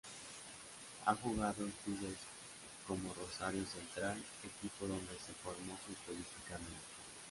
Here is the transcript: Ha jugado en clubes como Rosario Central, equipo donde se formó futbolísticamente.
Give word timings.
Ha 1.05 1.13
jugado 1.13 1.63
en 1.63 1.71
clubes 1.83 2.17
como 2.87 3.13
Rosario 3.13 3.63
Central, 3.67 4.17
equipo 4.43 4.87
donde 4.87 5.13
se 5.23 5.31
formó 5.43 5.77
futbolísticamente. 5.85 6.79